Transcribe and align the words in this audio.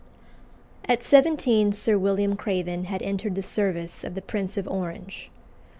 At 0.85 1.03
seventeen 1.03 1.73
Sir 1.73 1.95
William 1.95 2.35
Craven 2.35 2.85
had 2.85 3.03
entered 3.03 3.35
the 3.35 3.43
service 3.43 4.03
of 4.03 4.15
the 4.15 4.21
Prince 4.23 4.57
of 4.57 4.67
Orange. 4.67 5.29